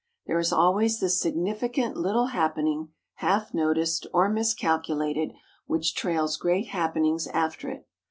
[0.25, 5.33] There is always the significant little happening, half noticed or miscalculated,
[5.67, 7.87] which trails great happenings after it.